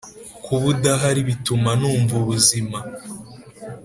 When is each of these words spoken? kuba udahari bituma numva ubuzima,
kuba 0.43 0.65
udahari 0.73 1.21
bituma 1.29 1.69
numva 1.79 2.13
ubuzima, 2.21 2.77